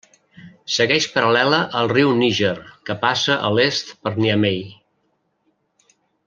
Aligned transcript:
Segueix 0.75 1.03
paral·lela 1.17 1.59
al 1.81 1.89
riu 1.91 2.13
Níger 2.21 2.53
que 2.91 2.97
passa 3.05 3.37
a 3.37 3.53
l'est 3.59 3.93
per 4.07 4.15
Niamey. 4.17 4.59